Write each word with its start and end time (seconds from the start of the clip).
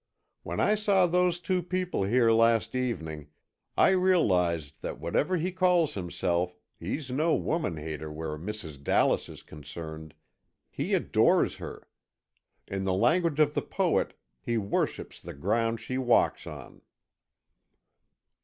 When 0.41 0.59
I 0.59 0.73
saw 0.73 1.05
those 1.05 1.39
two 1.39 1.61
people 1.61 2.05
here 2.05 2.31
last 2.31 2.73
evening, 2.73 3.27
I 3.77 3.89
realized 3.89 4.81
that 4.81 4.99
whatever 4.99 5.37
he 5.37 5.51
calls 5.51 5.93
himself, 5.93 6.57
he's 6.79 7.11
no 7.11 7.35
woman 7.35 7.77
hater 7.77 8.11
where 8.11 8.35
Mrs. 8.35 8.83
Dallas 8.83 9.29
is 9.29 9.43
concerned. 9.43 10.15
He 10.71 10.95
adores 10.95 11.57
her; 11.57 11.87
in 12.67 12.83
the 12.83 12.95
language 12.95 13.39
of 13.39 13.53
the 13.53 13.61
poet, 13.61 14.17
he 14.41 14.57
worships 14.57 15.21
the 15.21 15.35
ground 15.35 15.79
she 15.79 15.99
walks 15.99 16.47
on." 16.47 16.81